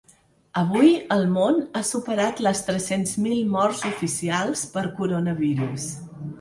Avui 0.61 0.87
el 1.15 1.25
món 1.35 1.59
ha 1.75 1.83
superat 1.89 2.41
les 2.49 2.63
tres-cents 2.71 3.13
mil 3.27 3.45
morts 3.59 3.87
oficials 3.93 4.67
per 4.75 4.87
coronavirus. 5.01 5.91